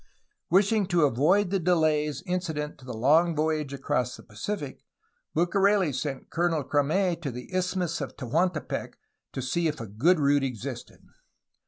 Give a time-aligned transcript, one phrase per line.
[0.49, 4.83] Wishing to avoid the delays incident to the long voyage across the Pacific,
[5.35, 8.95] Bucareli sent Colonel Crame to the Isthmus of Tehuantepec
[9.33, 11.05] to see if a good route existed.